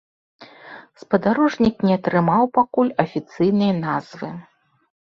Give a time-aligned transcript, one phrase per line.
[1.01, 4.37] Спадарожнік не атрымаў пакуль афіцыйнай назвы.